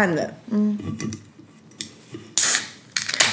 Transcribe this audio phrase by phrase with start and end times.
[0.00, 0.78] 按了，嗯。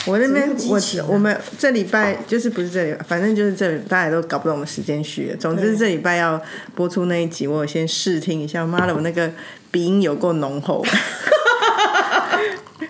[0.06, 5.36] 我那边我我们这礼拜就是不是这里，反正就是这里，大家都搞不懂我们时间序。
[5.38, 6.42] 总之这礼拜要
[6.76, 8.66] 播出那一集，我先试听一下。
[8.66, 9.30] 妈的，我那个
[9.70, 10.86] 鼻音有够浓厚。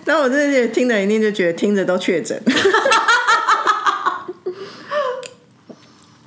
[0.04, 2.40] 然后我这些听的一定就觉得听着都确诊。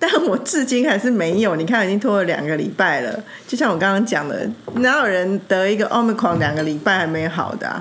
[0.01, 1.55] 但我至今还是没有。
[1.55, 3.23] 你看，已经拖了两个礼拜了。
[3.47, 7.79] 就像我刚刚讲的，哪有人得一个奥密克戎两个礼拜还没好的？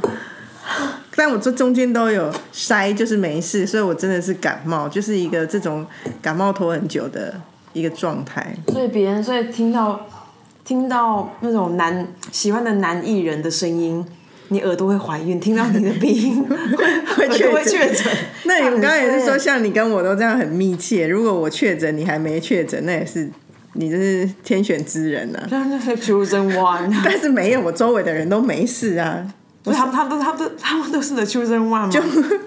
[1.17, 5.87] 但我这中间都有筛，就是没事，所以我真的是感冒，就是一个这种
[6.21, 7.35] 感冒拖很久的
[7.73, 8.55] 一个状态。
[8.69, 10.07] 所以别人，所以听到
[10.63, 14.07] 听到那种男喜欢的男艺人的声音，
[14.53, 16.45] 你耳朵会怀孕；听到你的鼻音
[17.17, 18.05] 会会确诊。
[18.45, 21.07] 那你们刚刚也是说，像你跟我都这样很密切。
[21.07, 23.31] 如果我确诊，你还没确诊，那也是
[23.75, 25.47] 你这是天选之人啊！
[25.51, 26.93] 那是 chosen one。
[27.05, 29.25] 但是没有，我周围的人都没事啊。
[29.65, 31.91] 他们他们都他们都他们都是的出生万吗？
[31.91, 32.03] 就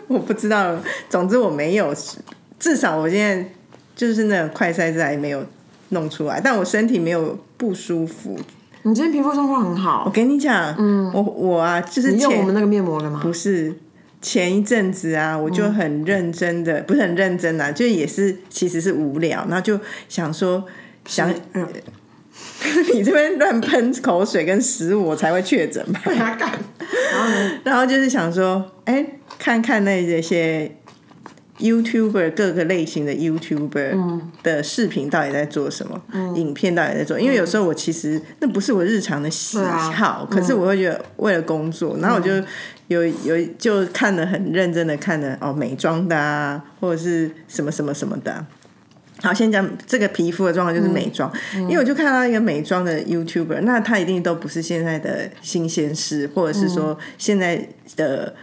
[0.08, 0.77] 我不知道，
[1.09, 1.95] 总之我没有，
[2.59, 3.50] 至少我现在
[3.95, 5.45] 就是那快筛子还没有
[5.89, 8.38] 弄出来，但我身体没有不舒服。
[8.84, 13.20] 你今天皮肤状况很好，我跟你讲，嗯，我我啊，就是用我们那个面膜了吗？
[13.23, 13.73] 不是，
[14.22, 20.64] 前一阵子啊，我就很认真的，不是很认真啊，就也是其实是无聊，然后就想说
[21.06, 21.34] 想。
[22.94, 26.02] 你这边乱喷口水跟食物，我才会确诊吧？
[26.09, 26.58] 然后，
[27.64, 29.06] 然后就是想说，哎，
[29.38, 30.75] 看看那些
[31.64, 36.02] YouTuber 各个类型的 YouTuber 的视频到底在做什么，
[36.36, 37.17] 影片到底在做。
[37.17, 42.31] 因为有时候我其实那不是我日常的喜好，可是我会觉得为了工作，然后我就
[42.89, 48.45] 有有就看的很认真的看的哦，美妆的啊，或者是什么什么什么的。
[49.22, 58.36] 好，先讲这个皮肤的状况就是美妆，因为我就看到一个美妆的 YouTuber，那他一定都不是现在的新鲜事，或者是说现在的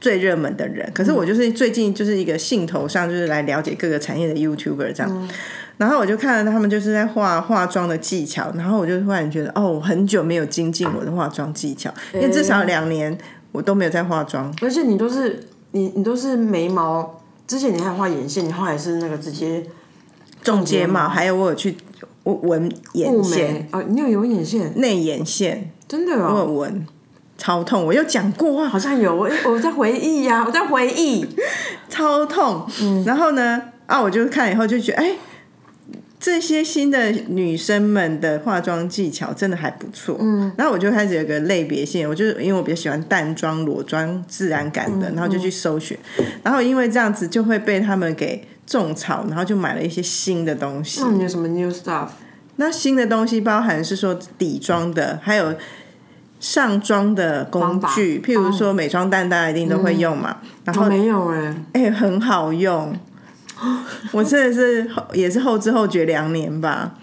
[0.00, 0.90] 最热门的人。
[0.94, 5.28] 可是我就是最近就是一个兴头上，就是来了解各个产业的 YouTuber 这样。
[5.76, 13.16] 然后我就看到他们就是在化化妆的技巧，然后我就突然觉得，哦，我很久没有精进我的化妆技巧，因为至少两年
[13.52, 14.54] 我都没有在化妆。
[14.60, 19.64] 而且你都是你你都是眉毛，之前你还画眼线，你画也是那个直接。
[20.42, 21.76] 重睫毛，还有我有去
[22.24, 26.86] 纹眼线哦，你有有眼线，内眼线，真的哦，我有纹，
[27.40, 31.26] 超痛，我有讲过啊，好像有，我我在回忆呀，我在回忆，
[31.88, 35.16] 超痛，嗯，然后呢，啊，我就看以后就觉得，哎，
[36.18, 45.96] 这些新的女生们的化妆技巧真的还不错，嗯，然后我就开始有个类别性，我就因为我比较喜欢淡妆、裸妆、自然感的，然后就去搜寻，
[46.42, 48.46] 然后因为这样子就会被他们给。
[48.66, 51.00] 种草，然后就买了一些新的东西。
[51.00, 52.06] 有什么 new stuff？
[52.54, 55.52] 那新的东西包含是说底妆的，还有
[56.40, 60.38] 上妆的工具，譬如说美妆蛋，大家一定都会用嘛。
[60.64, 62.92] 然后没有哎，哎，很好用。
[64.10, 66.94] 我真的是也是后知后觉两年吧。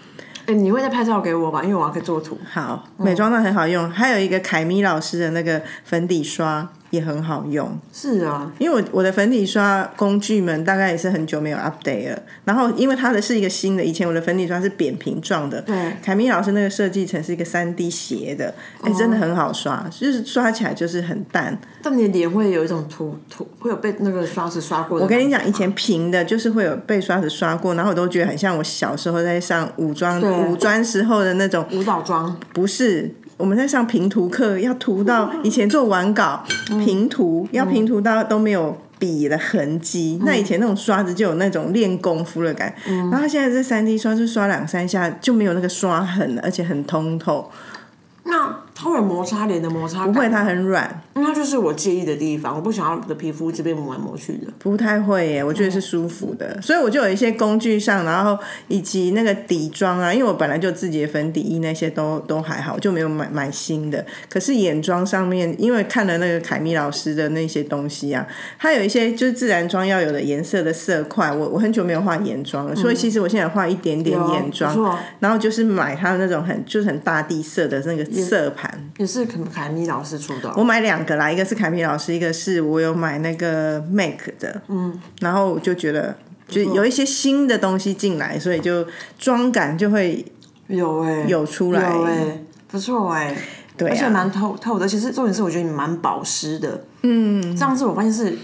[0.46, 1.62] 哎，你会再拍照给我吧？
[1.62, 2.36] 因为我要可以做图。
[2.50, 6.68] 好，美妆蛋很好用，还有一个凯米老师的那个粉底刷。
[6.90, 12.22] 也很好用，是啊，因为我我的粉底刷工具们大概也是很久没有 update 了。
[12.44, 21.58] 然后因为它的是一个新的，以前我的粉底刷是扁平状的，对，凯米老师那个设计成是一个三 D 斜的，哎，真的很好刷，就是刷起来就是很淡。
[21.82, 24.98] 但你的脸会有一种涂涂，会有被那个刷子刷过。
[24.98, 30.20] 我跟你讲，以前平的，就是会有被刷子刷过，然后我都觉得很像我小时候在上武装
[30.50, 33.14] 武装时候的那种舞蹈妆，不是。
[33.38, 36.44] 我们在上平涂课，要涂到以前做完稿
[36.84, 40.20] 平涂，要平涂到都没有笔的痕迹。
[40.26, 47.50] 那以前那种刷子就有那种练功夫的感觉，然后现在这三 D 刷就刷两三下就没有那个刷痕了，而且很通透。
[48.24, 50.06] 那它会摩擦脸的摩擦？
[50.06, 51.02] 不会，它很软。
[51.16, 54.46] 因为它就是我介意的地方，我不想要的皮肤一直被磨来磨去的。
[54.60, 58.38] 不太会耶，我觉得是舒服的，所以我就有一些工具上，然后
[58.68, 64.06] 以及那个底妆啊，因为我本来就自己的粉底液那些都都还好，就没有买买新的。
[64.30, 68.24] 可是眼妆上面，因为看了那个凯米老师的那些东西啊，
[68.60, 78.67] 它有一些就是自然妆要有的颜色的色块，我我很久没有画眼妆了，所以其实我现在画一点点眼妆，然后就是买它的那种很就是很大地色的那个色盘，
[78.98, 80.98] 也是凯凯米老师出的，我买两。
[81.08, 86.14] 个啦一个是凯米老师，一个是我有买那个 Make 的，嗯，然后我就觉得
[86.46, 88.86] 就有一些新的东西进来，所以就
[89.18, 90.22] 妆感就会
[90.66, 93.34] 有哎有出来，有哎不错哎，
[93.76, 94.86] 对，而且蛮透透的。
[94.86, 98.36] 其实重点是我觉得你蛮保湿的，嗯，上次我发现是，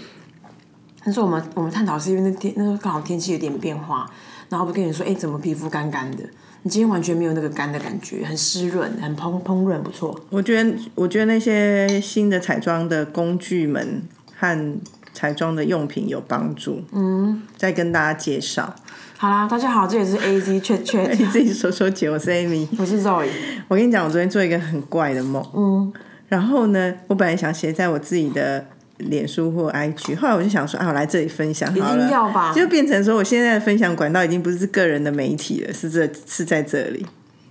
[1.03, 4.09] 但是我们我们探讨是因为那天那时候刚好天气有点变化，
[4.49, 6.23] 然后我跟你说，哎，怎么皮肤干干的？
[6.65, 10.19] 你今天完全没有那个干的感觉，很湿润，很烹烹润，不错。
[10.31, 14.01] 我觉得，我觉得那些新的彩妆的工具们
[14.35, 14.77] 和
[15.13, 16.81] 彩妆的用品有帮助。
[16.91, 18.75] 嗯，再跟大家介绍。
[19.15, 23.27] 好啦，大家好，这里是 A Z 圈圈，你 自己说说姐，我是 Amy，我是 Zoe。
[23.67, 25.45] 我跟你讲，我昨天做一个很怪的梦。
[25.55, 25.93] 嗯，
[26.29, 28.65] 然后呢，我本来想写在我自己的
[28.97, 37.05] 脸书或 IG，后来我就想说，啊，我来这里分享好一定要吧了，就变成说，我现在的分享管道已经不是个人的媒体了，是这是在这里。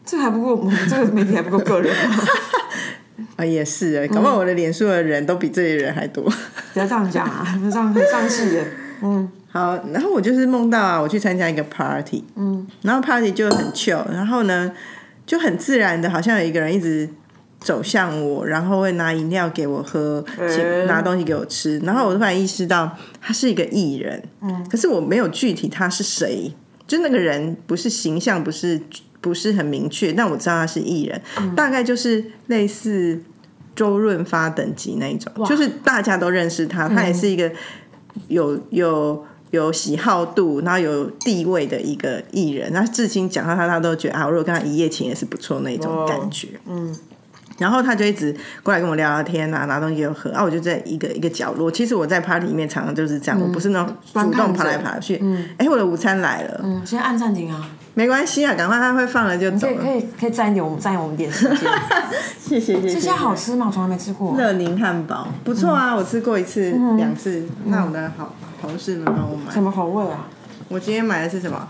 [0.07, 2.25] 这还不够，我们这个媒体还不够个人吗？
[3.37, 6.25] 啊，也是哎，搞不好我的脸书的人都比这些人还多。
[6.73, 8.63] 不要这样讲啊，这样很上气的。
[9.03, 14.73] 嗯，好，然后我就是梦到啊，我去参加一个 party，嗯，然后 party 就很 chill，然后呢
[15.27, 17.09] 就很自然的，好像有一个人一直
[17.65, 26.53] 走向我，然后会拿饮料给我喝，请拿东西给我吃，然后我突然意识到他是一个艺人，嗯，可是我没有具体他是谁，
[26.87, 28.81] 就那个人不是形象，不是
[29.21, 31.21] 不是很明确，但我知道他是艺人，
[31.57, 33.21] 大概就是类似
[33.75, 37.51] 周润发等级那一种，就是大家都认识他，他也是一个。
[38.29, 46.51] 有有有喜好度，然后有地位的一个艺人，那至今讲到他，他都觉得啊，我如果跟他一夜情也是不错那种感觉。
[46.69, 46.97] 嗯，
[47.59, 51.71] 然后他就一直过来跟我聊聊天啊，拿东西给我喝啊，我就在一个一个角落。
[51.71, 55.19] 其实我在 party 里面常常就是这样，我不是那种主动爬来爬去。
[55.23, 56.61] 嗯，哎，我的午餐来了。
[56.65, 57.69] 嗯，先按暂停啊。
[57.97, 61.59] 没关系啊，赶快他会放了就走可以可以可以占一点，我们占用我们点时间。
[62.41, 62.95] 谢谢谢谢。
[62.95, 63.67] 这家好吃吗？
[63.69, 64.37] 我从来没吃过。
[64.37, 67.47] 乐宁汉堡不错啊，我吃过一次两次。
[67.67, 69.53] 那我的好同事们帮我买。
[69.53, 70.27] 什么口味啊？
[70.69, 71.69] 我今天买的是什么？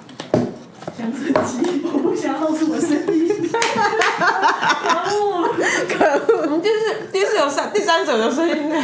[0.96, 3.23] 香椿鸡，我不想露出我声音。
[3.54, 5.54] 可恶！
[5.88, 6.42] 可恶！
[6.42, 8.76] 我们第四第四有三第三者的声音呢。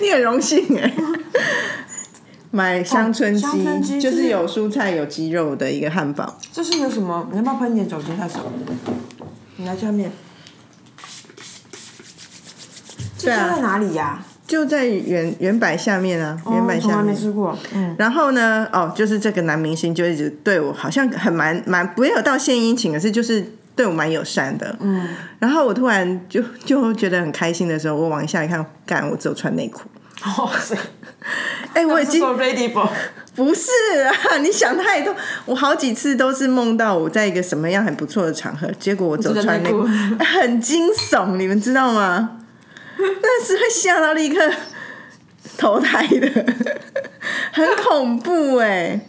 [0.00, 0.92] 你很荣幸哎。
[2.52, 6.36] 买香椿鸡，就是有蔬菜有鸡肉的一个汉堡。
[6.52, 7.28] 这是有什么？
[7.30, 8.50] 你要不要喷一点酒精在手？
[9.56, 10.10] 你来下面。
[13.16, 14.24] 这家在哪里呀？
[14.48, 17.14] 就在原原版下面啊，原版哦从来下面。
[17.14, 17.56] 没吃过。
[17.72, 24.76] 嗯，然后呢，哦，就是这个男明星就一直对我好像很蛮蛮没有到献殷勤，可是就是对我蛮友善的。
[24.80, 29.88] 嗯，然后我突然就就觉得很开心的时候，我往下一看，干，我只有穿内裤。
[30.36, 30.76] 哇塞！
[31.72, 32.70] 哎、我已经 ready。
[33.34, 33.70] 不是
[34.04, 35.16] 啊，你想太多。
[35.46, 39.88] 我好几次都是梦到我在一个什么样很不错的场合，结果我走穿内裤，
[40.18, 42.36] 很惊悚，你们知道吗？
[42.98, 44.38] 那是会吓到立刻
[45.56, 46.54] 投胎的，
[47.54, 49.00] 很恐怖哎、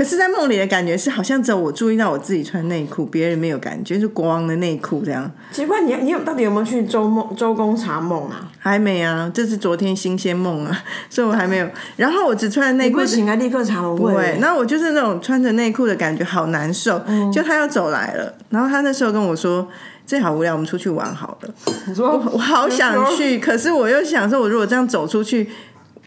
[0.00, 5.30] 可是，在梦里的感觉是，好像只有我注意到我自己穿内裤，别人没有感觉，就光的内裤这样。
[5.52, 8.50] 奇怪，你你有到底有没有去周梦周公查梦啊？
[8.58, 11.68] 还没啊，这是昨天新鲜梦啊，所以我还没有。
[11.96, 14.38] 然后我只穿内裤不会，醒来立刻查我不会会。。
[14.40, 16.98] 那我就是那种穿着内裤的感觉，好难受。
[17.06, 19.68] 嗯就他要走来了，然后他那时候跟我说
[20.06, 21.54] ：“这好无聊，我们出去玩好了。
[21.90, 25.50] 我说我好想去，可是我又想说，我如果这样走出去，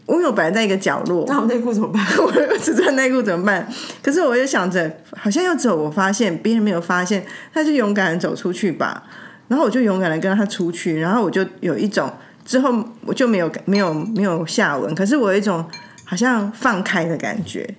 [0.08, 2.06] 因为我本来在一个角落，那我内裤怎么办？
[2.20, 3.68] 我又只穿内裤怎么办？
[4.02, 9.04] 可是我又想着，好像要走我发现，别人没有发现，那就勇敢的走出去吧。
[9.48, 12.12] 然后我就勇敢的跟他出去，然后我就有一种
[12.44, 15.66] 之后我就没有没有没有下文，可是我有一种
[16.04, 17.74] 好像放开的感觉。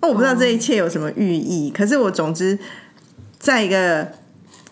[0.00, 2.58] 哦，我不知道这一切有什么寓意，可是我总之
[3.38, 4.08] 在一个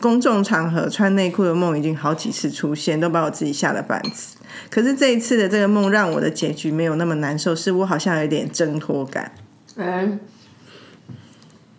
[0.01, 4.38] 公众场合穿内裤的梦已经好几次出现，都把我自己吓了半死。
[4.71, 9.33] 可是这一次的这个梦让我的结局没有那么难受，是我好像有点挣脱感。
[9.77, 10.19] 嗯，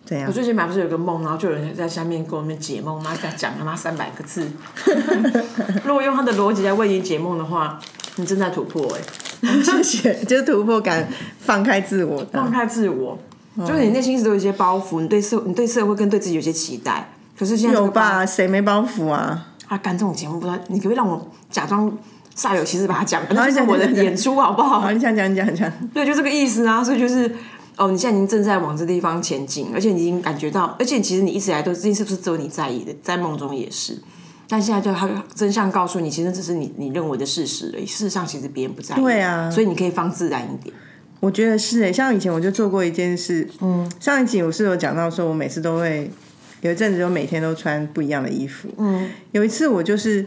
[0.04, 0.32] 怎样我？
[0.32, 4.50] 最近买不是有个梦，然后就有人在下面跟我们解梦，然后讲讲他妈三百个字。
[5.84, 7.78] 如果用他的逻辑来为你解梦的话，
[8.16, 8.92] 你正在突破
[9.42, 11.08] 哎、谢谢，就是突破感，
[11.38, 12.30] 放开自我的。
[12.32, 13.18] 放开自我，
[13.58, 18.26] 就是你内心一直都有一些包袱，你对社你对社会跟对自己有些期待，可是现在这个包有吧？
[18.26, 19.46] 谁没包袱啊？
[19.68, 21.90] 啊，干这种节目不知道，你可不可以让我假装
[22.36, 23.22] 煞有其事把它讲？
[23.30, 24.90] 那是我的讲讲演出好不好好，？
[24.92, 25.70] 你想讲，你讲，你讲。
[25.92, 26.82] 对，就这个意思啊。
[26.82, 27.30] 所以就是，
[27.76, 33.98] 哦，你现在已经正在往这地方前进，而且你已经感觉到，而且其实你一直以来都这件事不是只有你在意的，在梦中也是。
[34.48, 37.86] 但现在就他真相告诉你，其实只是你你认为的事实而已。
[37.86, 39.00] 事实上，其实别人不在意。
[39.00, 40.74] 对啊所以你可以放自然一点。
[41.20, 46.10] 我觉得是诶，像以前我就做过一件事，嗯，上一集我是有讲到说，我每次都会
[46.62, 50.26] 有一阵子，就每天都穿不一样的衣服，嗯，有一次我就是，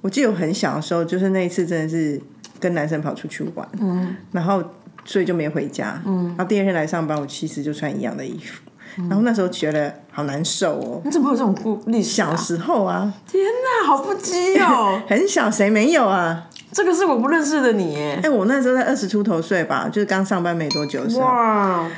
[0.00, 2.20] 我记得我很小的时候，就是那一次真的是
[2.58, 4.62] 跟男生跑出去玩，嗯，然后
[5.04, 8.60] 所以就没回家，嗯，然后第二天来上班，我其实就穿一样的衣服，
[9.08, 12.30] 然后那时候觉得好难受哦，你怎么会有这种故历史、啊？
[12.30, 15.00] 小时候啊，天哪，好不羁哦！
[15.08, 16.48] 很小，谁没有啊？
[16.72, 18.20] 这个是我不认识的你耶。
[18.22, 21.90] 哎、我那时候在二十出头岁吧，就是刚上班没多久的时候，哇，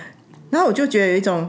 [0.51, 1.49] 然后我就觉得有一种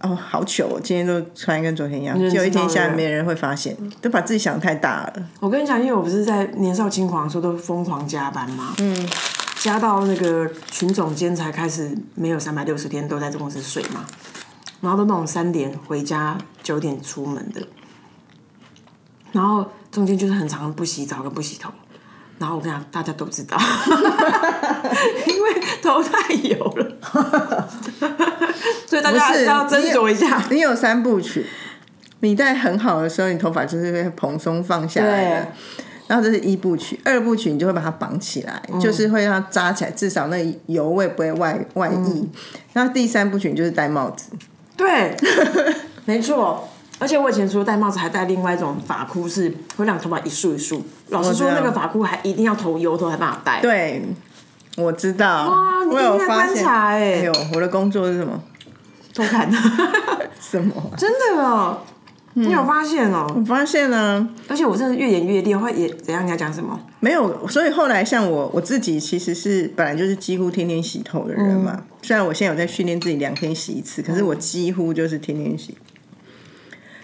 [0.00, 5.28] 哦，好糗、哦，今天都穿跟昨天一样，嗯就有一天下来没人会发现，都把自己想太大了。
[5.40, 9.08] 我跟你讲，因为我不是在年少轻狂的时候都疯狂加班嘛，嗯，
[9.60, 14.04] 加到那个群总监才开始没有三百六十天都在这公司睡嘛，
[14.80, 17.66] 然后都那种三点回家九点出门的，
[19.32, 21.70] 然后中间就是很长不洗澡跟不洗头，
[22.38, 23.58] 然后我跟你讲，大家都知道，
[25.26, 27.68] 因为头太油了，
[28.86, 30.42] 所以大家要斟酌一下。
[30.50, 31.46] 你有三部曲，
[32.20, 35.46] 你在很好的时候，你头发就是会蓬松放下来的。
[36.06, 41.92] 然后这是一部曲，二部曲你就会把它绑起来，嗯就是会让它扎起来，至少那油味不会外外溢。
[42.22, 42.30] 嗯
[42.72, 44.30] 然后第三部曲你就是戴帽子，
[44.76, 45.14] 对，
[46.06, 46.68] 没错。
[47.00, 50.84] 而且我以前除了戴帽子，还戴另外一种发箍，是会让头发一束一束。
[51.10, 53.60] 老实说，那个发箍还一定要头油头才办法戴。
[53.60, 54.02] 对，
[54.76, 56.64] 我知道，哇，你有发现。
[56.64, 58.40] 察哎、哎呦，我的工作是什么？
[59.18, 59.56] 偷看的，
[60.40, 60.94] 什么啊？
[60.96, 61.82] 真的哦，
[62.34, 63.26] 你有发现哦？
[63.36, 66.24] 我发现呢，而且我真的越演越烈，会也怎样？
[66.24, 66.78] 你要讲什么？
[67.00, 71.72] 没有，所以后来像我我自己其实是本来就是几乎天天洗头的人嘛。
[71.76, 75.76] 嗯虽然我现在有在训练自己两天洗一次，可是我几乎就是天天洗。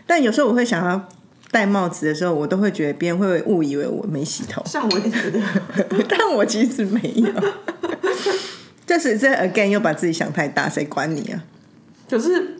[0.07, 1.09] 但有时候我会想要
[1.51, 5.41] 戴帽子的时候，我都会觉得别人会误以为我没洗头，像我也觉得，
[6.09, 7.29] 但我其实没有。
[8.87, 11.43] 这是这 again 又把自己想太大，谁管你啊？
[12.09, 12.57] 可是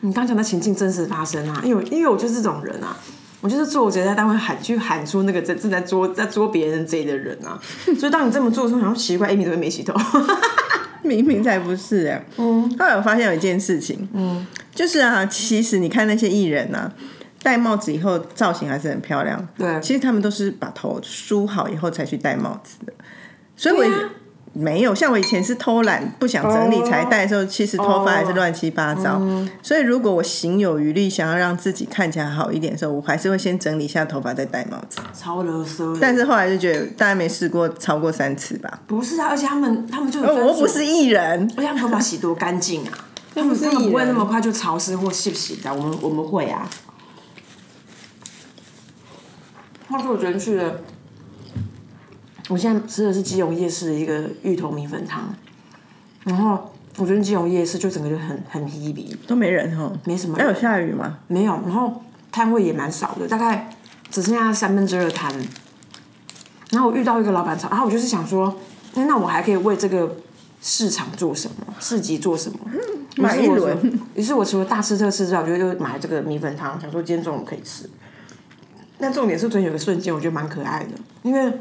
[0.00, 2.96] 你刚讲的情境真实发生啊，因为因为我就是这种人啊。
[3.40, 7.56] 我就是做我直接在单位喊去喊出那个正正在捉在捉别人贼的人啊，
[7.96, 9.94] 所以当你这么做的时候，然后奇怪，Amy 怎么没洗头？
[11.04, 16.92] 明明才不是哎、嗯，后来我发现有一件事情，嗯，就是啊，其实你看那些艺人啊，
[17.40, 19.46] 戴帽子以后造型还是很漂亮。
[19.56, 22.92] 对其实他们都是把头梳好以后才去戴帽子的，
[23.54, 24.10] 所以我、啊
[24.52, 29.20] 没有像我以前是偷懒不想整理才戴的时候，其实头发还是乱七八糟。
[29.62, 34.98] 所以如果我行有余力，想要让自己看起来好一点的时候，我还是会先整理一下头发再戴帽子。
[35.12, 35.98] 超勒瑟的。
[36.00, 38.80] 但是后来就觉得大家没试过超过三次吧。
[38.86, 46.68] 不是啊，而且他们他们就我又不是艺人，而且他们头发洗多干净啊，他们他们不会那么快就潮湿或洗不洗的，我们我们会啊。
[49.88, 50.80] 话说我昨天去了，
[52.48, 55.34] 我现在吃的是基隆夜市的一个芋头米粉汤，
[56.24, 61.18] 然后我觉得基隆夜市就整个就很很 h 逼，都没人哦，没什么那有，下雨吗？
[61.26, 62.02] 没有，然后
[62.32, 63.70] 摊位也蛮少的，大概
[64.10, 65.32] 只剩下三分之二摊。
[66.70, 68.56] 然后我遇到一个老板娘，然后我就是想说，
[68.94, 70.16] 哎那我还可以为这个
[70.60, 72.58] 市场做什么，市集做什么？
[73.16, 77.88] 于 买一轮于是我除了大吃特吃之外，我就又买了这个米粉汤，想说今天中午可以吃。
[78.98, 80.90] 那重点是昨天有个瞬间，我觉得蛮可爱的，
[81.22, 81.52] 因为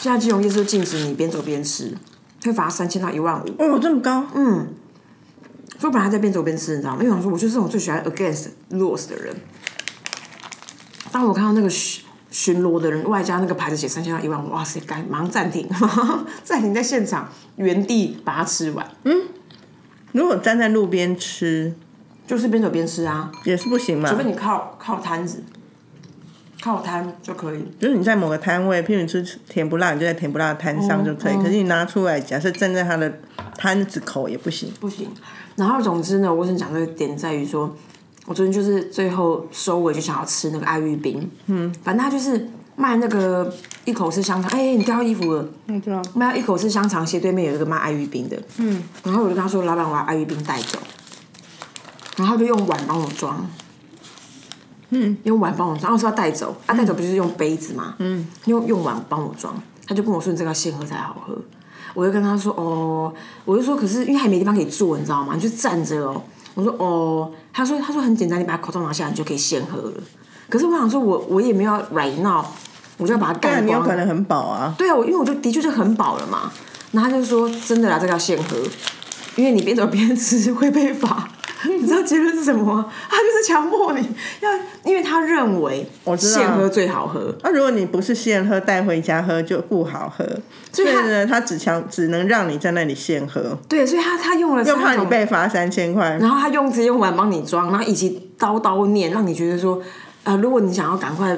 [0.00, 1.92] 现在金融夜市禁止你边走边吃，
[2.44, 3.48] 会罚三千到一万五。
[3.58, 4.24] 哦，这么高？
[4.34, 4.68] 嗯，
[5.78, 7.02] 所以我本来还在边走边吃，你知道吗？
[7.02, 9.34] 因为我想说，我就是这种最喜欢 against rules 的人。
[11.10, 15.68] 当我看到那个巡巡逻的人，外加那个牌子写三千到一万五，哇塞，赶马上暂停，
[16.44, 19.16] 暂停在现场原地把它吃完，嗯
[20.12, 21.74] 如果站在路边吃
[22.26, 24.16] 就是边走边吃啊，也是不行嘛除。
[24.16, 25.42] 非你靠靠摊子，
[26.62, 27.64] 靠摊就可以。
[27.78, 31.36] 就是你在某个摊位，譬如你吃甜不辣，你就在甜不辣的摊上就可以。
[31.36, 33.12] 可是你拿出来，假设站在他的
[33.56, 34.72] 摊子口也不行。
[34.80, 35.08] 不行。
[35.56, 37.74] 然后总之呢，我想讲这个点在于说，
[38.26, 43.52] 我昨天就是最后收尾就想要吃那个爱玉冰，嗯，反正他就是卖那个
[43.84, 46.02] 一口是香肠，哎、你掉衣服了，嗯，对啊。
[46.14, 50.78] 卖一口是香肠，斜对面有一个卖爱玉冰的，嗯，然后我就跟他说，老板，我要爱玉冰带走，
[52.16, 53.48] 然后他就用碗帮我装。
[54.90, 57.94] 嗯，用碗帮我装，然后说要带走，啊，带走不就是用杯子吗？
[57.98, 59.54] 嗯，用用碗帮我装，
[59.86, 61.36] 他就跟我说你这个要现喝才好喝。
[61.94, 63.12] 我就跟他说哦，
[63.44, 65.34] 我就说可是因为还没地方可以坐，你知道吗？
[65.34, 66.22] 你就站着哦。
[66.54, 69.94] 我说哦，他说他说很简单，你把口罩拿下来，你就可以现喝了。
[70.48, 72.44] 可是我想说我我也没有要 right now，
[72.96, 73.82] 我就要把它干光。
[73.82, 74.74] 可能很饱啊。
[74.78, 76.50] 对啊，我因为我就的确就很饱了嘛。
[76.92, 78.56] 然后他就说真的啦，这个要现喝，
[79.36, 81.28] 因为你边走边吃会被罚。
[81.80, 82.92] 你知道结论是什么吗？
[83.10, 84.08] 他就是强迫你
[84.40, 84.50] 要，
[84.84, 85.86] 因为他认为
[86.16, 87.34] 知道现喝最好喝。
[87.42, 90.24] 那、如果你不是现喝带回家喝就不好喝，
[90.72, 96.16] 所以他呢，他只强只能让你在那里现喝，对，所以他他用了又怕你被罚三千块。
[96.20, 99.82] 然后他用直接用碗帮你装，然后以及叨叨念，让你觉得说，
[100.22, 101.36] 呃，如果你想要赶快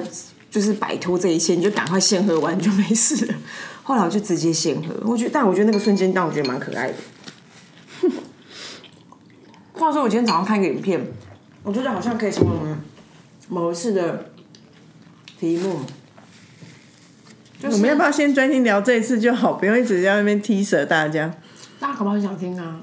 [0.51, 3.33] 就是摆脱这一切，你就赶快现喝完你就没事了。
[3.83, 6.93] 后来我就直接现喝，我觉得，但我觉得那个瞬间让我觉得蛮可爱的。
[9.81, 11.03] 话说我今天早上看一个影片，
[11.63, 12.77] 我觉得好像可以成为我们
[13.49, 14.31] 某一次的
[15.39, 15.79] 题目。
[17.59, 21.33] 就是我们要不要先专心聊这一次就好，不用一直在那边踢舌大家？
[21.79, 22.79] 大家可不好很想听啊？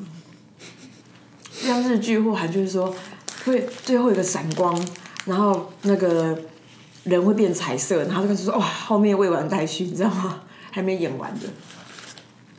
[1.53, 2.93] 像日剧或韩剧是说，
[3.45, 4.77] 会最后一个闪光，
[5.25, 6.37] 然后那个
[7.05, 10.41] 人会变彩色，然后就开始说哇，后面未完待续，你知道吗？
[10.73, 11.47] 还没演完的。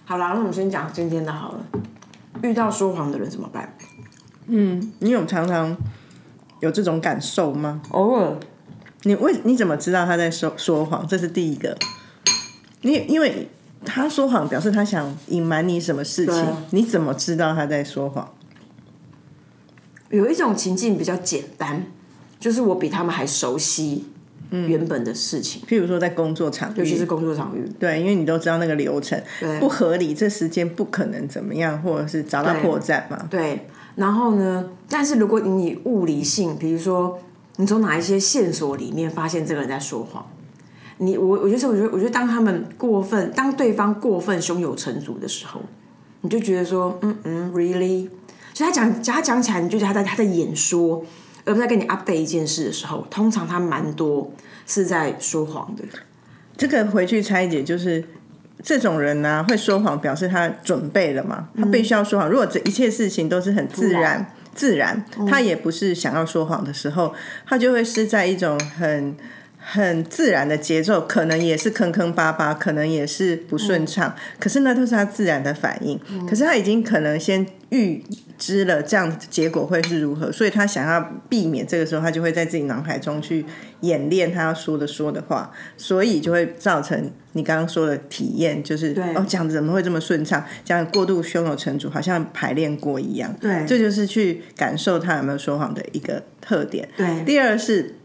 [0.06, 1.66] 好啦，那我们先讲今天的好了。
[2.42, 3.76] 遇到说谎的人怎么办？
[4.50, 5.76] 你有常常
[6.60, 7.82] 有这种感受吗？
[7.92, 8.36] 偶尔，
[9.04, 11.08] 你为你怎么知道他在说说谎？
[11.08, 11.78] 这是第一个。
[12.82, 13.48] 你因为
[13.86, 16.46] 他说谎，表示他想隐瞒你什么事情？
[16.72, 18.34] 你怎么知道他在说谎？
[20.10, 21.86] 有一种情境比较简单，
[22.40, 24.06] 就是我比他们还熟悉
[24.50, 27.64] 原本的事情，譬如说在工作场域，尤其是工作场域。
[27.80, 33.28] 对，因为你都知道那个流程对不合理，这时间不可能怎么样，或者是找到破绽嘛。
[33.30, 33.68] 对，
[34.00, 34.66] 然后呢？
[34.88, 37.20] 但是如果你以物理性，比如说
[37.58, 40.26] 你从哪一些线索里面发现这个人在说谎，
[41.00, 45.60] 你我我就是我觉得我觉得当他们过分，当对方过分胸有成竹的时候，
[46.22, 48.08] 你就觉得说，嗯嗯，really，
[48.54, 51.04] 所以他讲他讲起来，你就觉得他在他在演说，
[51.44, 54.32] 而不是在跟你 update 一件事的时候，通常他蛮多
[54.66, 55.84] 是在说谎的。
[56.56, 58.06] 这个回去拆解就是。
[58.62, 61.48] 这种人呢、会说谎，表示他准备了嘛？
[61.58, 62.30] 他必须要说谎。
[62.30, 67.14] 如果这一切事情都是很自然、自然，他也不是想要说谎的时候，
[67.48, 69.16] 他就会是在一种很
[69.62, 74.16] 很自然的节奏，可能也是坑坑巴巴，可能也是不顺畅。
[74.40, 76.00] 可是那都是他自然的反应。
[76.28, 78.04] 可是他已经可能先预
[78.38, 83.46] 知了这样结果会是如何，所以他想要避免这个时候，他就会在自己脑海中去
[83.82, 93.36] 演练他要说的说的话，所以就会造成你刚刚说的体验，就是哦讲的怎么会这么顺畅，讲得过度胸有成竹，好像排练过一样。
[93.40, 96.88] 对这就是去感受他有没有说谎的一个特点。
[96.96, 97.98] 对第二是。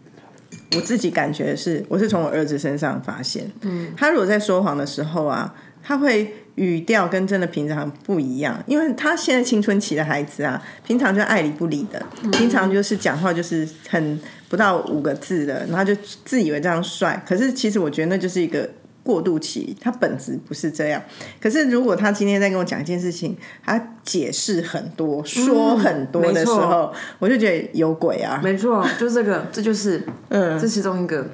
[0.76, 12.00] 我自己感觉是，我是从我儿子身上发现，嗯，他如果在说谎的时候啊，他会语调跟真的平常不一样，因为他现在青春期的孩子啊，平常就爱理不理的，
[12.32, 18.68] 平常就是讲话就是很不到五个字的，然后就自以为这样帅，可是其实我觉得那就是一个
[19.04, 21.00] 过渡期，他本质不是这样。
[21.40, 28.40] 可是如果他今天在跟我讲一件事情，他解释很多、说很多的时候，我就觉得有鬼啊！
[28.42, 31.28] 没错，就这个， 这就是，嗯这其中一个，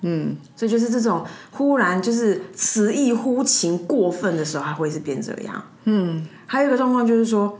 [0.00, 5.62] 嗯，所以就是这种忽然就是词意忽情过分的时候，还会是变这样。
[5.84, 7.58] 嗯，还有一个状况就是说，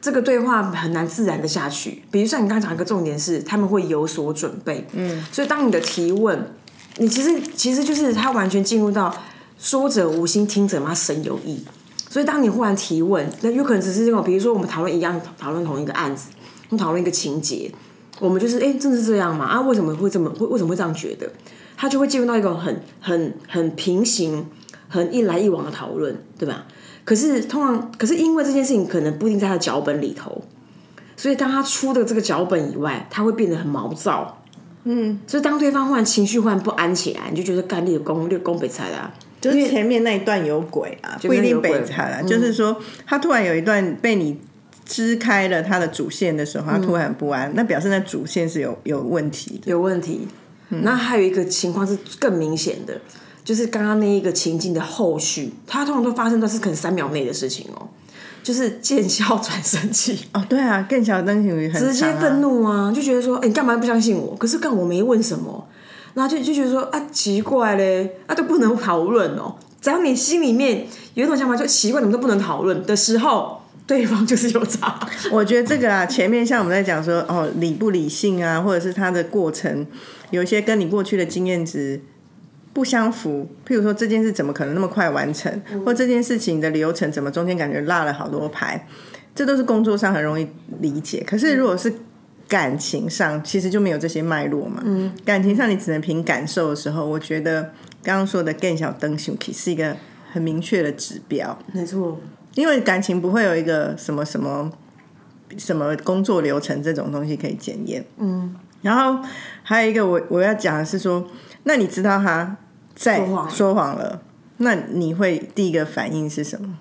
[0.00, 2.02] 这个对话很难自然的下去。
[2.10, 6.52] 比如像你刚刚讲一个重点是，他们会有所准备，嗯，所以当你的提问，
[6.98, 9.14] 你其实其实就是他完全进入到
[9.58, 11.64] 说者无心，听者嘛神有意。
[12.08, 16.30] 所以当你忽然提问，那有可能只是这种，比如说我们讨论一样，讨论同一个案子，
[16.70, 17.70] 我们讨论一个情节，
[18.18, 19.44] 我们就是哎，真是这样吗？
[19.44, 21.30] 啊，为什么会这么会为什么会这样觉得？
[21.76, 24.46] 他就会进入到一个很很很平行、
[24.88, 26.64] 很一来一往的讨论，对吧？
[27.04, 30.42] 可是通常，可是因为这件事情可能不一定在他的脚本里头，
[31.16, 34.42] 所以当他出的这个脚本以外，他会变得很毛躁。
[34.88, 39.12] 嗯，所以当对方忽然情绪忽然不安起来，你就觉得干你的攻略攻北菜啦。
[39.40, 44.38] 就是前面那一段有鬼啊，不一定北惨啊，就是说他突然有一段被你
[44.84, 49.70] 支开了他的主线的时候，他突然很不安，那表示那主线是有有问题的。
[49.70, 50.28] 有问题。
[50.68, 53.00] 那还有一个情况是更明显的，
[53.44, 57.88] 就是刚刚那一个情境的后续，它通常都发生的是可能三秒内的事情哦，
[58.42, 64.36] 就是见笑转生气，哦，对啊，更小灯型很直接愤怒啊，就觉得说，哎、你干嘛不相信我？
[64.36, 65.66] 可是干我没问什么，
[66.14, 69.56] 然后就就觉得说，啊，奇怪嘞，啊都不能讨论哦。
[69.80, 74.98] 只要你心里面有一种想法，就奇怪，你们都不能讨论的时候，对方就是有差。
[75.30, 79.86] 我觉得这个啊，前面像我们在讲说，哦，理不理性啊，或者是他的过程，
[80.30, 82.00] 有一些跟你过去的经验值
[82.76, 83.48] 不相符。
[83.66, 85.50] 譬如说，这件事怎么可能那么快完成，
[85.82, 88.86] 或这件事情的流程怎么中间感觉落了好多牌，
[89.34, 90.46] 这都是工作上很容易
[90.80, 91.24] 理解。
[91.26, 91.90] 可是如果是
[92.46, 94.82] 感情上，其实就没有这些脉络嘛。
[94.84, 97.62] 嗯，感情上你只能凭感受的时候，我觉得
[98.02, 99.96] 刚刚说的更小灯是一个
[100.30, 101.58] 很明确的指标。
[101.72, 102.20] 没错，
[102.56, 104.70] 因为感情不会有一个什么什么
[105.56, 108.04] 什么工作流程这种东西可以检验。
[108.18, 109.26] 嗯，然后
[109.62, 111.26] 还有一个我我要讲的是说，
[111.64, 112.56] 那你知道他
[112.96, 114.22] 在说谎了说谎了，
[114.56, 116.78] 那你会第一个反应是什么？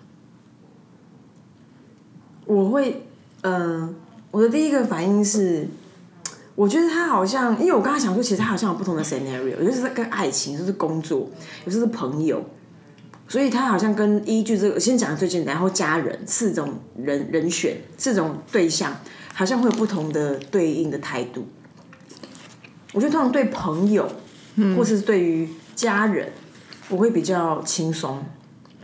[2.46, 3.06] 我会，
[3.42, 3.94] 嗯、
[4.32, 5.68] 我的第一个反应是，
[6.56, 11.30] 我觉得他好像，因为我刚才想说，其实他好像有不同的 scenario，有些是跟爱情，有些是工作，
[11.66, 12.44] 有些是朋友，
[13.28, 18.96] 所以他好像跟依据这个，先讲最简单，然后家人四种人人选，四种对象，
[19.34, 21.46] 好像会有不同的对应的态度。
[22.94, 24.08] 我觉得通常对朋友，
[24.78, 26.30] 或是对于家人，
[26.90, 28.24] 我会比较轻松，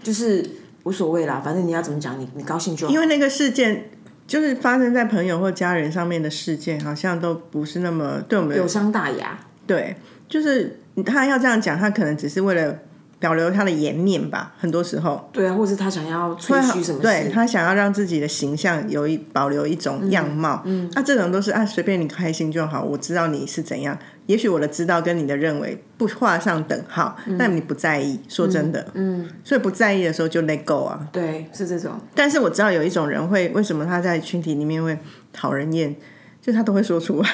[0.03, 0.45] 就是
[0.83, 2.93] 无所谓啦，反正你要怎么讲，你你高兴就好。
[2.93, 3.89] 因为那个事件
[4.27, 9.39] 就是发生在朋友或家人上面的事件，好像都不是那么对我们有伤大雅。
[9.65, 9.95] 对，
[10.27, 12.79] 就是他要这样讲，他可能只是为了
[13.21, 15.29] 保留他的颜面吧，很多时候。
[15.31, 17.01] 对啊，或者是他想要吹嘘什么事？
[17.03, 22.83] 对他想要让自己的形象有一保留一种样貌，嗯，那、这种都是啊，随便你开心就好。
[22.83, 28.19] 我知道你是怎样，也许我的知道跟你的认为不画上等号，但你不在意。
[28.27, 31.07] 说真的，嗯，所以不在意的时候就 let go 啊。
[31.11, 31.91] 对，是这种。
[32.15, 34.97] 但是我知道有一种人会，为什么他在群体里面会
[35.31, 35.95] 讨人厌，
[36.41, 37.29] 就他都会说出来，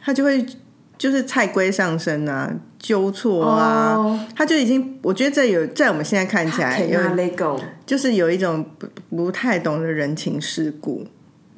[0.00, 0.46] 他就会
[0.98, 7.00] 就是菜龟上身啊，纠错啊，哦他就已经，我觉得这有在我们现在看起来有。
[7.84, 11.06] 就是有一种不不太懂得人情世故。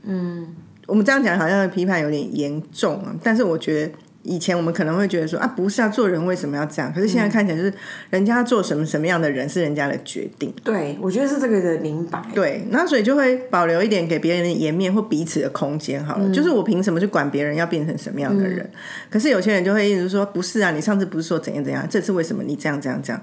[0.03, 0.55] 嗯，
[0.87, 3.93] 我们这样讲好像批判有点严重啊，但是我觉得
[4.29, 6.93] 以前我们可能会觉得说啊，不是啊，做人为什么要这样？
[6.93, 7.73] 可是现在看起来就是
[8.11, 10.53] 人家做什么什么样的人是人家的决定。
[10.63, 12.23] 对，我觉得是这个的明白。
[12.35, 16.33] 对，那所以就会保留一点给别人的颜面或彼此的空间好了。
[16.33, 18.71] 就是我凭什么去管别人要变成什么样的人？
[19.09, 23.23] 可是有些人就会一直说，不是啊，你上次不是说怎样怎样，这次为什么你这样这样这样？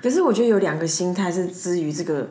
[0.00, 2.28] 可是我觉得有两个心态是基于这个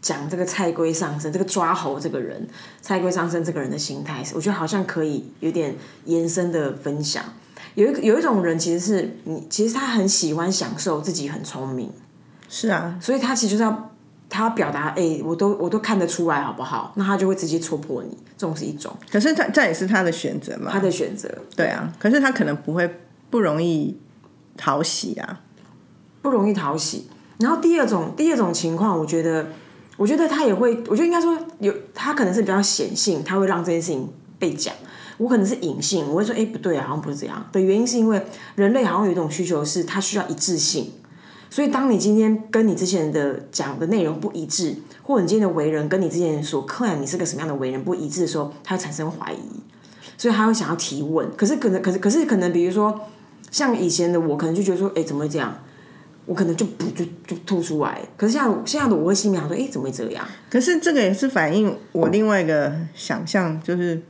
[0.00, 2.46] 讲这个蔡圭上身，这个抓猴这个人，
[2.82, 7.24] 蔡圭上身这个人的心态，我觉得好像可以有点延伸的分享。
[7.74, 11.90] 有一有一种人，其实是你，其实他很喜欢享受自己很聪明，
[12.48, 13.90] 是啊，所以他其实就是要
[14.28, 16.92] 他要表达，哎、我都我都看得出来，好不好？
[16.96, 20.70] 那他就会直接戳破你，这种是一种可是他这也是他的选择嘛。
[20.70, 23.98] 他的选择，对啊，可是他可能不会不容易
[24.56, 25.40] 讨喜啊。
[26.22, 27.08] 不容易讨喜。
[27.38, 29.46] 然后第二种第二种情况，我觉得，
[29.96, 34.08] 我觉得他也会，我觉得应该说有，他可能是比较显性，他会让这件事情
[34.38, 34.72] 被讲。
[35.18, 37.46] 我可能是隐性，我会说，哎，不对啊，好像不是这样。
[37.52, 38.20] 的原因是因为
[38.56, 40.90] 人类好像有一种需求是，他需要一致性。
[41.50, 44.74] 所以，当你今天跟你之前的讲的内容不一致，
[45.04, 49.60] 或者你今天的为人跟你之前所 claim 你是个什么样的为人不一致的时候，他会产生怀疑，
[50.18, 51.28] 所以他会想要提问。
[51.36, 53.00] 可是可能，可是可是可能，比如说
[53.52, 55.56] 像以前的我，可能就觉得说，哎，怎么会这样？
[56.26, 58.00] 我可能就不就就吐出来。
[58.16, 60.26] 可是像现在的我会心里想说，哎，怎么会这样？
[60.50, 64.02] 可是这个也是反映我另外一个想象，就是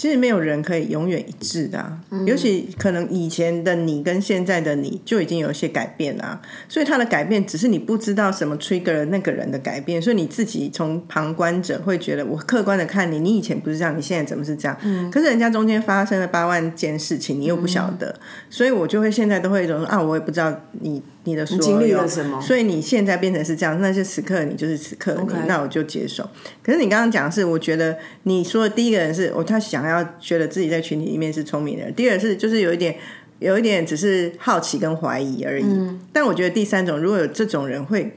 [0.00, 15.10] 其实没有人可以永远一致的、啊，尤其可能以前的你跟现在的你就已经有一些改变啦、所以他的改变只是你不知道什么 trigger 了那个人的改变，所以你自己从旁观者会觉得，我客观的看你，你以前不是这样，你现在怎么是这样？
[15.10, 26.28] 可是人家中间发生了八万件事情，你又不晓得，所以我就会现在都会有一种啊，我也不知道你你的所有，经历了什么所以你现在变成是这样，那就此刻你就是此刻的那我就接受。
[26.62, 32.96] 可是你刚刚讲的是，我觉得你说的第一个人是我，他想要觉得自己在群体里面是聪明的人；第二是就是有一点
[33.38, 35.64] 有一点只是好奇跟怀疑而已。
[36.12, 38.16] 但我觉得第三种，如果有这种人会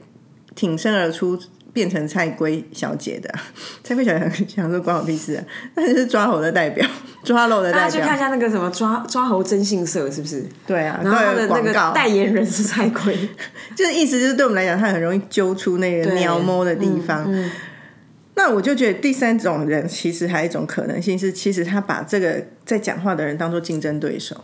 [0.54, 1.38] 挺身而出。
[1.74, 3.28] 变成蔡龟小姐的，
[3.84, 5.44] 蔡龟小姐想说关我屁事啊！
[5.74, 6.88] 那就是抓猴的代表，
[7.24, 10.46] 抓漏的代大家去看一，下那个什么抓抓猴征信社是不是？
[10.66, 13.28] 对啊，然后他的那个代言人是蔡圭，
[13.76, 17.28] 就是意思就是对我们来讲，他很容易揪出那个对鸟摸的地方。
[18.36, 24.36] 那我就觉得第三种人其实还有一种可能性是，其实他把这个在讲话的人当做竞争对手，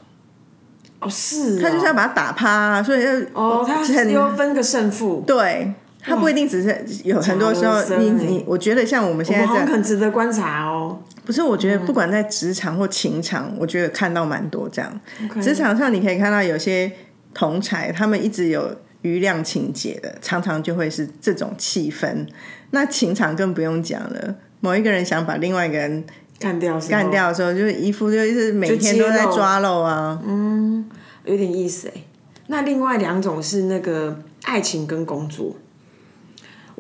[0.99, 5.23] 哦是哦，他就是要把他打趴、啊，所以要哦，他很要分个胜负。
[5.25, 5.73] 对。
[6.03, 10.99] 他不一定只是有很多时候你你，我觉得像我们我现在在，们好像很值得观察哦。
[11.25, 15.01] 不是我觉得不管在职场或情场，我觉得看到蛮多这样。
[15.41, 16.91] 职场上你可以看到有些
[17.35, 22.27] 同才，他们一直有余量情节的，常常就会是这种气氛。
[22.71, 26.05] 那情场更不用讲了，某一个人想把另外一个人
[26.39, 30.21] 干掉干，掉的时候，就是一副就是每天都在抓漏啊。
[30.27, 30.85] 嗯
[31.25, 32.03] 有点意思哎。
[32.47, 35.55] 那另外两种是那个爱情跟工作。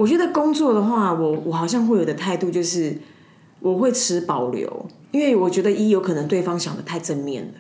[0.01, 2.97] 我觉得工作的话，我我好像会有的态度就是
[3.61, 7.53] 我会持保留，因为我觉得一有可能对方想的太正面了。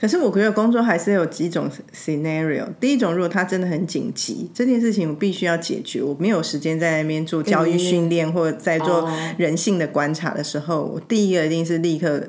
[0.00, 2.68] 可是我觉得工作还是有几种 scenario。
[2.78, 12.22] 第一种，如果他真的很紧急，这件事情我必须要解决，我没有时间在那边做教育训练或者在做人性的观察的时候，我第一个一定是立刻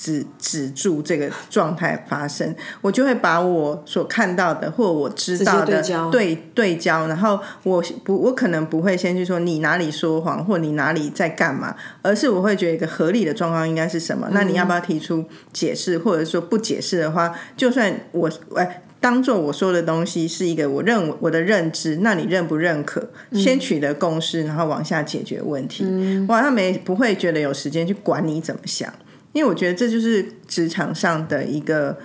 [0.00, 14.26] 止止住这个状态发生，我就会把我所看到的或我知道的对对焦，然后我不我可能不会先去说你哪里说谎或你哪里在干嘛，而是我会觉得一个合理的状况应该是什么？
[14.32, 18.84] 那你要不要提出解释，或者说不解释的话，就算我哎。
[19.02, 23.08] 当做我说的东西是一个我认我的认知，那你认不认可？
[23.32, 25.86] 先取得共识，然后往下解决问题。
[26.28, 28.92] 我好像没不会觉得有时间去管你怎么想，
[29.32, 31.98] 因为我觉得这就是职场上的一个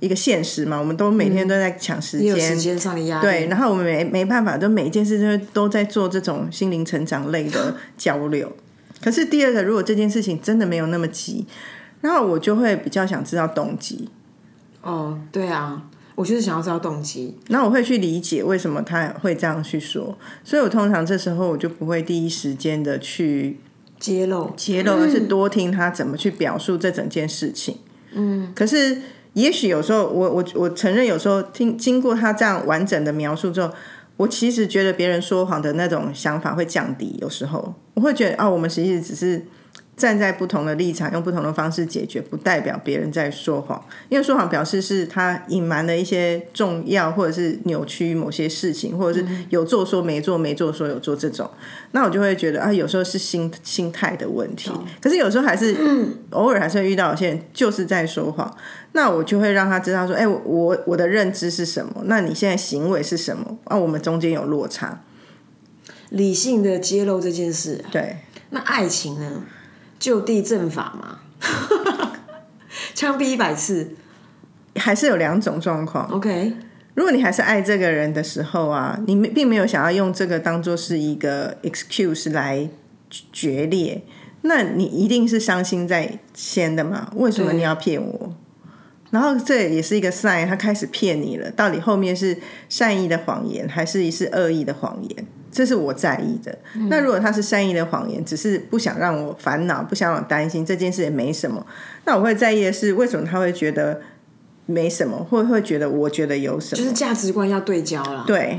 [0.00, 0.78] 一个现实嘛。
[0.78, 3.22] 我们都每天都在抢时间，时间上的压力。
[3.22, 8.56] 对，然后我们没没办法，就每一件事都都在做这种心灵成长类的交流。
[9.02, 11.46] 可是第二个，如果这件事情真的没有那么急，
[12.02, 14.10] 然后我就会比较想知道动机，
[14.82, 15.82] 哦，对啊，
[16.14, 17.34] 我就是想要知道动机。
[17.48, 23.58] 那我会去理解为什么他会这样去说，所以我通常这时候我就不会第一时间的去
[24.00, 27.76] 揭露，揭露，而是多听他怎么去表述这整件事情。
[28.12, 28.98] 嗯，可是
[29.34, 33.70] 也许有时候，我我我承认，有时候听经过他这样完整的描述之后，
[34.16, 37.16] 我其实觉得别人说谎的那种想法会降低。
[37.20, 39.44] 有时候我会觉得哦，我们其实只是
[40.00, 43.84] 站在不同的立场，用不同的方式解决，不代表别人在说谎。
[44.08, 51.50] 因为说谎表示是他隐瞒了一些重要，或者是扭曲某些事情，或者是有做说没做，没做说有做这种。
[51.92, 54.72] 那我就会觉得啊，有时候是心心态的问题。
[55.02, 55.76] 可是有时候还是
[56.30, 58.56] 偶尔还是会遇到有些人就是在说谎。
[58.92, 62.02] 那我就会让他知道说，哎、我我我的认知是什么？
[62.06, 63.58] 那你现在行为是什么？
[63.64, 65.02] 啊，我们中间有落差。
[66.08, 67.84] 理性的揭露这件事。
[67.92, 68.16] 对，
[68.50, 69.44] 那爱情呢？
[70.00, 71.20] 就地正法嘛，
[72.96, 73.94] 枪毙一百次。
[74.76, 76.08] 还是有两种状况。
[76.08, 76.52] OK，
[76.94, 82.70] 如果你还是爱这个人的时候啊，你没并没有想要用这个当做是一个 excuse 来
[83.32, 84.02] 决裂，
[84.42, 87.10] 那你一定是伤心在先的嘛？
[87.16, 88.32] 为什么你要骗我？
[89.10, 91.50] 然后这也是一个 sign，他开始骗你了。
[91.50, 95.26] 到底后面是善意的谎言，还是是恶意的谎言？
[95.50, 96.56] 这是我在意的。
[96.88, 101.66] 那如果他是善意的谎言，只是不想让我烦恼，不想让我担心，这件事也没什么。
[102.04, 104.00] 那我会在意的是，为什么他会觉得
[104.66, 106.82] 没什么，会会觉得我觉得有什么？
[106.82, 108.24] 就是价值观要对焦了。
[108.26, 108.58] 对，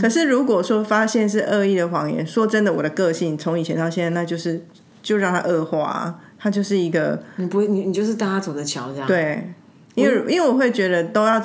[0.00, 4.62] 可是如果说发现是恶意的谎言，说真的，我的个性从以前到现在，那就是
[5.02, 9.06] 就让他恶化啊，它就是一个你不会，你你就是大家走着瞧这样。
[9.06, 9.54] 对，
[9.94, 11.42] 因为因为我会觉得都要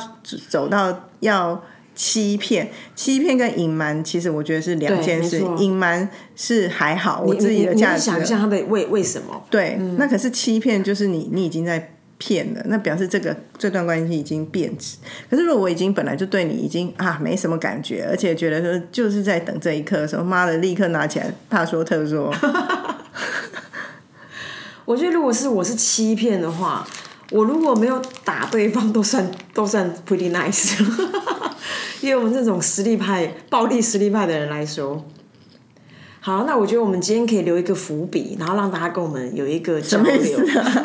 [0.50, 5.44] 走到要欺骗，欺骗跟隐瞒，其实我觉得是两件事。
[5.58, 9.44] 隐瞒是还好，我，自己的价值想象他的为为什么？
[9.50, 14.98] 对，那可是欺骗，就是你你已经在骗了，那表示这个这段关系已经变质。
[15.30, 22.34] 可是如果我已经本来就对你已经啊没什么感觉，而且觉得说就是在等这一刻的时候，妈的，立刻拿起来大说特说
[24.86, 26.88] 我觉得如果是我是欺骗的话，
[27.32, 30.74] 我如果没有打对方，都算都算 pretty nice。
[32.02, 35.06] 因为我们这种实力派、暴力实力派的人来说，
[36.20, 40.40] 好，那我觉得我们今天可以留一个伏笔，然后让大家跟我们有一个交流。
[40.60, 40.84] 啊？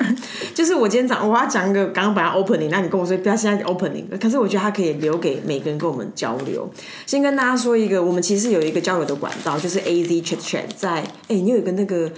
[0.54, 6.66] 就是我今天早我要讲一个刚刚本来 opening，那你跟我说不要现在 opening，可是我觉得它可以留给每个人跟我们交流。
[7.04, 12.10] 先跟大家说一个，我们其实有一个交流的管道，就是 A Z Chat Chat，在哎、你有一个那个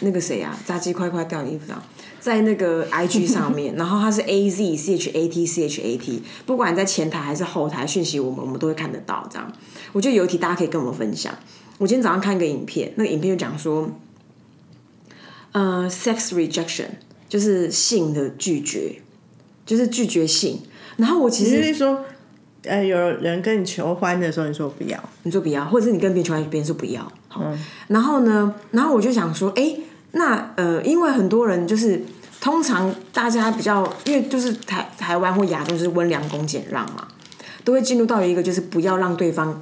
[0.00, 1.82] 那个谁啊，炸鸡块块掉你衣服上。
[2.20, 9.26] 在那个 IG 上面，然后它是 A Z C H A T C H A T，不管你在前台还是后台讯息我们，我们都会看得到。
[9.30, 9.52] 这样，
[9.92, 11.34] 我觉得有一题大家可以跟我们分享。
[11.78, 13.90] 我今天早上看一个影片，那个影片就讲说，
[15.52, 16.88] 呃，sex rejection
[17.26, 19.00] 就是性的拒绝，
[19.64, 20.60] 就是拒绝性。
[20.98, 22.04] 然后我其你实是说，
[22.64, 27.10] 呃，有人跟你求欢的时候，你说不要，你说不要，或者是你跟别人求欢，别人说不要。
[27.28, 27.42] 好，
[27.88, 29.74] 然后呢，然后我就想说，哎，
[30.12, 32.02] 那呃，因为很多人就是
[32.40, 37.06] 通常大家比较，因为就是台台湾或亚洲就是温良恭俭让嘛，
[37.64, 39.60] 都会进入到一个就是不要让对方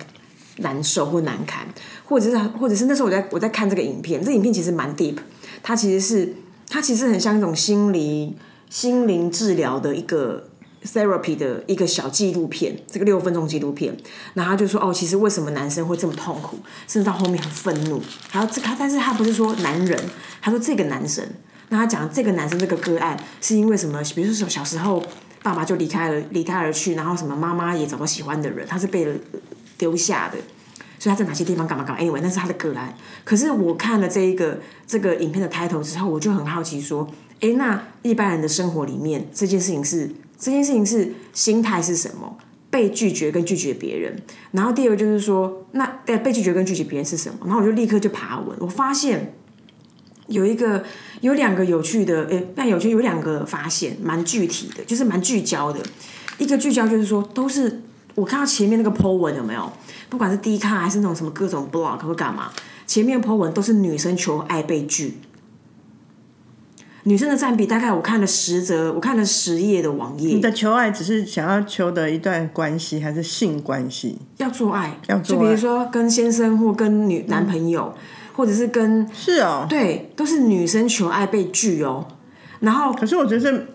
[0.58, 1.66] 难受或难堪，
[2.04, 5.16] 或者是或者是那时候我在我在看这个影片，这影片其实蛮 deep，
[5.62, 6.34] 它其实是
[6.68, 8.36] 它其实很像一种心理
[8.70, 10.48] 心灵治疗的一个
[10.92, 13.96] therapy 的一个小纪录片，这个六分钟纪录片，
[14.34, 18.00] 然后他就说哦，其实为什么男生会这么痛苦，甚至到后面很愤怒，
[18.32, 20.00] 然后这他，但是他不是说男人，
[20.40, 21.24] 他说这个男生，
[21.68, 24.02] 那他讲这个男生这个个案是因为什么？
[24.14, 25.02] 比如说小时候
[25.42, 29.06] 爸爸就离开了，离开而去，然后什么妈妈也找到喜欢的人，他是被
[29.76, 30.38] 丢下的。
[31.00, 32.92] 所以他在哪些地方干嘛干嘛？Anyway，那是他的个案。
[33.24, 42.38] 可是我看了这一个这个影片的开头之后，我就很好奇说，诶，那一般人的生活里面这件事情是这件事情是心态是什么？
[42.70, 44.22] 被拒绝跟拒绝别人。
[44.52, 47.38] 然后第二个就是说，那被拒绝跟拒绝别人是什么？
[47.44, 49.34] 然后我就立刻就爬文，我发现
[50.28, 50.84] 有一个
[51.22, 55.80] 有两个有趣的，诶，但有趣有两个发现，蛮具体的，就是蛮聚焦的。
[56.36, 57.80] 一个聚焦就是说，都是
[58.14, 59.72] 我看到前面那个 po 文有没有？
[60.10, 62.52] 不管是 D 卡还是那种什么各种 blog 或干嘛，
[62.86, 65.14] 前面 po 文都是女生求爱被拒。
[67.04, 74.18] 女生的占比大概我看了十则，我看了十页的网页你，的求爱只是想要求得一段关系，还是性关系？
[74.36, 77.94] 要做爱，要做爱就比如说跟先生或跟女男朋友，
[78.34, 82.06] 或者是跟是哦，对，都是女生求爱被拒哦。
[82.60, 83.68] 然后可是我觉得是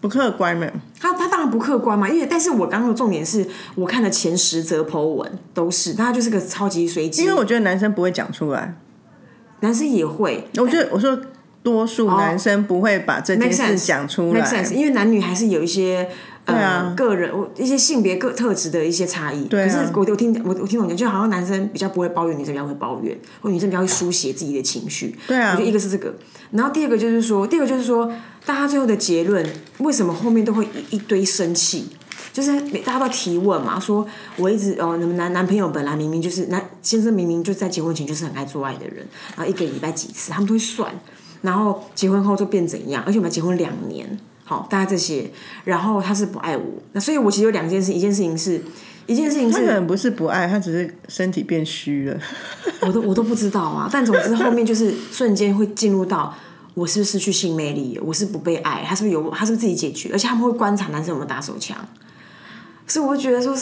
[0.00, 0.66] 不客观嘛。
[0.98, 8.76] 他他当然不客观嘛，因为但是我刚刚的重点是我看的前十则 po 文都是，他就是个超级随机，因为我觉得男生不会讲出来，
[9.60, 11.18] 男生也会，我觉得我说
[11.66, 14.62] 多数男生不会把这件事讲出来。
[14.72, 16.08] 因为男女还是有一些
[16.44, 16.94] 呃、啊。
[16.96, 19.46] 个人一些性别个特质的一些差异。
[19.46, 19.66] 对啊。
[19.66, 25.12] 可是我我听我我听懂讲，就好像男生比较不会抱怨，女生比较会抱怨，或女生比较会书写自己的情绪。
[25.26, 25.50] 对啊。
[25.50, 26.14] 我觉得一个是这个，
[26.52, 28.08] 然后第二个就是说，第二个就是说，
[28.44, 29.44] 大家最后的结论
[29.78, 31.88] 为什么后面都会一一堆生气？
[32.32, 40.92] 就是每大家都提问嘛，说我一直哦，你们男男朋友本来明明就是男先生明明就在结婚前就是很爱做爱的人，然后一个礼拜几次，他们都会算，
[41.46, 43.02] 然后结婚后就变怎样？
[43.06, 45.30] 而且我们结婚两年，好，大概这些，
[45.64, 48.60] 然后他是不爱我，那所以我其实有两件事，一件事情是，
[49.06, 52.20] 一件事情是他可能不是不爱，他只是身体变虚了。
[52.80, 56.34] 我都我都不知道啊，但总之后面就是瞬间会进入到。
[56.74, 57.98] 我是不是失去性魅力？
[58.04, 58.84] 我是不被爱？
[58.86, 59.30] 他是不是有？
[59.30, 60.10] 他是不是自己解决？
[60.12, 61.74] 而且他们会观察男生有没有打手枪，
[62.86, 63.56] 所以我会觉得说，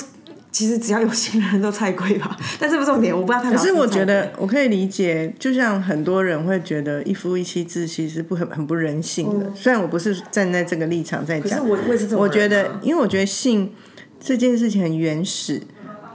[0.55, 2.37] 其实只要有心的人都菜龟吧。
[2.61, 3.51] 但这不是重点，我不知道他。
[3.51, 9.51] 可是我觉得我可以理解，就像很多人会觉得一夫一妻制其实不很很不人性的。
[9.53, 13.73] 虽然我不是站在这个立场在讲，可是我我是这啊我觉得，因为我觉得性
[14.21, 15.61] 这件事情很原始。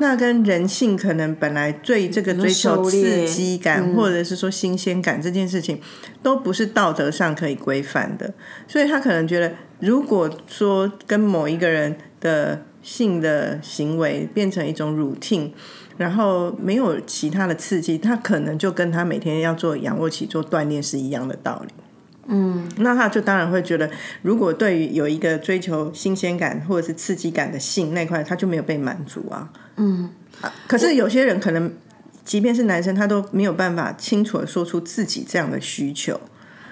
[0.02, 5.82] 那跟人性可能本来对这个追求刺激感，或者是说新鲜感这件事情，
[6.24, 8.34] 都不是道德上可以规范的，
[8.66, 15.52] 所以他可能觉得，如果说跟某一个人的性的行为变成一种 routine，
[15.96, 21.72] 然后没有其他的刺激，他可能就跟他每天要做仰卧起坐锻炼是一样的道理。
[22.26, 23.88] 嗯，那他就当然会觉得，
[24.24, 29.50] 如果对于有一个追求新鲜感或者是刺激感的性那块，他就没有被满足啊。
[29.76, 30.10] 嗯，
[30.68, 31.72] 可是有些人可能，
[32.26, 36.20] 即便是男生，他都没有办法清楚的说出自己这样的需求。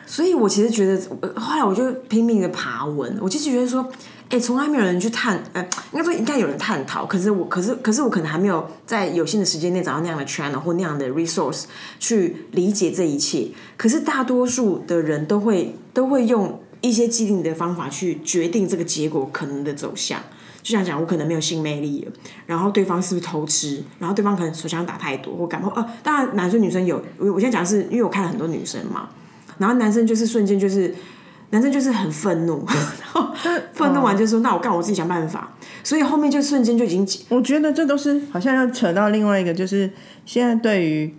[0.07, 3.91] 所以我其实觉得，呃后来我就拼命的爬文，我就是觉得说，
[4.29, 5.61] 哎，从来没有人去探，呃，
[5.93, 11.63] 应该说应该有人探讨，可是我，可是，可是我可能还没有在有限的时间内找到那样的 channel 或那样的 resource
[11.99, 13.47] 去理解这一切。
[13.77, 20.19] 可是大多数的人都会都会用一些既定的方法去决定这个结果可能的走向。
[20.61, 22.11] 就像讲，我可能没有性魅力了，
[22.45, 29.07] 然后对方是不是偷吃，然后对方可能手枪打太多或感冒，呃，当然男生女生有，我我现在讲的是，因为我看了很多女生嘛，
[29.59, 30.93] 然后男生就是瞬间就是，
[31.49, 32.65] 男生就是很愤怒，
[33.01, 33.29] 然后
[33.73, 35.49] 愤怒完就说：“那我干，我自己想办法。”
[35.83, 39.89] 所以后面就瞬间就已经我觉得这都是好像要扯到另外一个，就是
[40.25, 41.15] 现在对于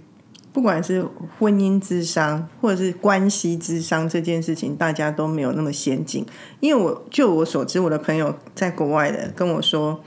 [0.53, 1.03] 不管是
[1.39, 6.27] 婚姻之商或者是关系之商这件事情，大家都没有那么先进。
[6.61, 10.03] 因为我就我所知，我的朋友在国外的跟我说，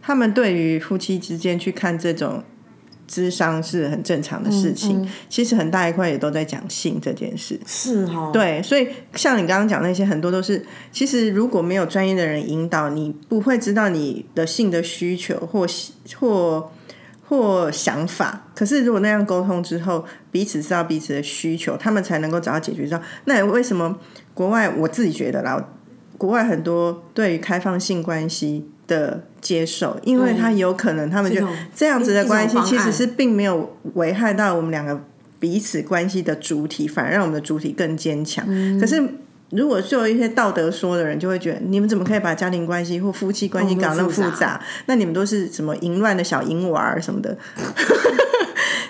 [0.00, 2.44] 他们对于夫妻之间去看这种
[3.06, 5.08] 智商是很正常的事情。
[5.28, 7.58] 其实很大一块也都在讲性这件事。
[7.66, 15.66] 是哦，对，所以像你刚刚讲那些，很多都是，其实如果没有专业的人引导，你不会知道你的性的需求或
[16.18, 16.70] 或
[17.28, 18.46] 或想法。
[18.54, 23.00] 可是如果那样沟通之后，彼此知道彼此的需求，他们才能够找到解决之道。
[23.24, 23.98] 那为什么
[24.34, 25.68] 国外我自己觉得啦，
[26.16, 35.00] 国外很多对于开放性关系的接受，因为他有可能他们就这样子的关系其实是并没有危害到我们两个
[35.38, 38.44] 彼此关系的主体，反而让我们的主体更坚强。
[38.48, 39.02] 嗯可是
[39.50, 44.60] 如果就有一些道德说的人，就会觉得你们怎么可以把家庭关系或夫妻关系哦搞那么复杂复杂？
[44.86, 47.36] 那你们都是什么淫乱的小淫娃儿什么的，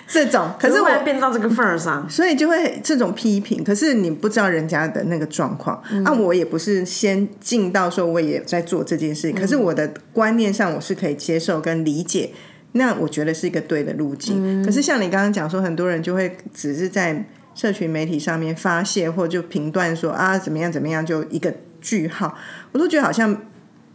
[0.07, 0.51] 这种。
[0.59, 5.81] 可是我可是我变到这个份儿上， 所以就会这种批评，可是你不知道人家的那个状况。
[5.91, 12.31] 嗯啊，我也不是先进到说我也在做这件事，可是嗯我的观念上我是可以接受跟理解，
[12.71, 14.35] 那我觉得是一个对的路径。
[14.39, 22.35] 嗯可是像你刚刚讲说，很多人就会只是在社群媒体上面发泄，或就评断说啊怎么样怎么样，就一个句号，
[22.71, 23.37] 我都觉得好像。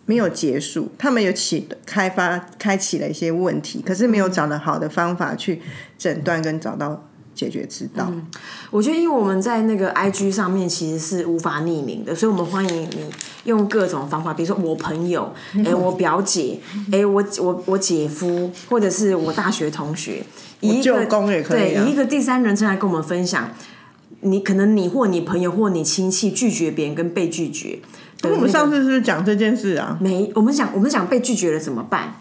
[0.04, 5.62] 没有结束，他们有起开发开启了一些问题，可是没有找到好的方法去
[5.96, 8.12] 诊断跟找到解决之道。
[8.70, 13.10] 我觉得因为我们在那个 IG 上面其实是无法匿名的，所以我们欢迎你
[13.44, 15.32] 用各种方法，比如说我朋友，
[15.64, 16.58] 哎、我表姐，
[16.90, 20.24] 哎、我我我姐夫，或者是我大学同学，
[20.60, 23.50] 以一个舅公也可以以一个第三人称来跟我们分享。
[24.24, 27.83] 你可能你或你朋友或你亲戚拒绝别人跟被拒绝的
[28.23, 29.96] 那个，我们上次是不是讲这件事啊？
[30.00, 32.14] 没，我们讲我们讲被拒绝了怎么办？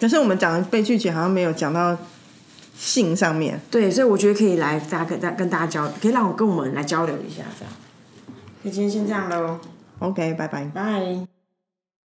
[0.00, 1.96] 可是我们讲被拒绝，好像没有讲到
[2.76, 3.60] 性上面。
[3.70, 7.74] 对，所以我觉得可以来大家跟大跟大家交，可以让我跟我们来交流一下，这样。
[8.62, 9.58] 那今天先这样喽
[9.98, 10.64] ，OK，拜拜。
[10.72, 11.37] 拜。